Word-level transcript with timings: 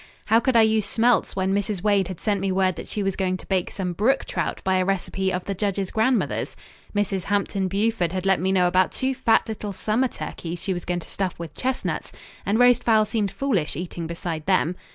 How 0.25 0.39
could 0.39 0.55
I 0.55 0.63
use 0.63 0.87
smelts 0.87 1.35
when 1.35 1.53
Mrs. 1.53 1.83
Wade 1.83 2.07
had 2.07 2.19
sent 2.19 2.39
me 2.39 2.51
word 2.51 2.75
that 2.75 2.87
she 2.87 3.03
was 3.03 3.15
going 3.15 3.37
to 3.37 3.45
bake 3.45 3.69
some 3.69 3.93
brook 3.93 4.25
trout 4.25 4.59
by 4.63 4.77
a 4.77 4.83
recipe 4.83 5.31
of 5.31 5.45
the 5.45 5.53
judge's 5.53 5.91
grandmother's? 5.91 6.55
Mrs. 6.95 7.25
Hampton 7.25 7.67
Buford 7.67 8.11
had 8.11 8.25
let 8.25 8.39
me 8.41 8.51
know 8.51 8.65
about 8.65 8.91
two 8.91 9.13
fat 9.13 9.47
little 9.47 9.71
summer 9.71 10.07
turkeys 10.07 10.57
she 10.59 10.73
was 10.73 10.85
going 10.85 11.01
to 11.01 11.07
stuff 11.07 11.37
with 11.37 11.53
chestnuts, 11.53 12.11
and 12.47 12.57
roast 12.57 12.83
fowl 12.83 13.05
seemed 13.05 13.29
foolish 13.29 13.75
eating 13.75 14.07
beside 14.07 14.47
them. 14.47 14.75